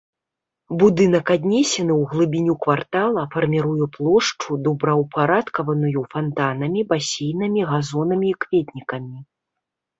[0.83, 9.17] Будынак аднесены ў глыбіню квартала, фарміруе плошчу, добраўпарадкаваную фантанамі, басейнамі, газонамі і кветнікамі.